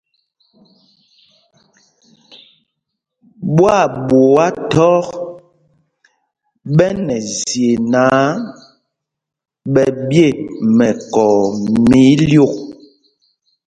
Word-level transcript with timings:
Ɓwaaɓuá 3.53 4.45
thɔk 4.71 5.07
ɓɛ 6.75 6.87
nɛ 7.05 7.15
zye 7.45 7.69
náǎ, 7.91 8.19
ɓɛ 9.73 9.83
ɓye 10.07 10.27
mɛkɔɔ 10.77 11.37
mɛ 11.87 11.99
ílyûk. 12.13 12.53